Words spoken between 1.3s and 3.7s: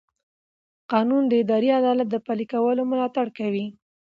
اداري عدالت د پلي کولو ملاتړ کوي.